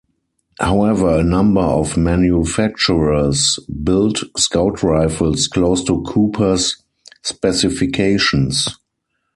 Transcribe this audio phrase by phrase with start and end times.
[0.59, 6.77] However, a number of manufacturers build scout rifles close to Cooper's
[7.21, 8.67] specifications.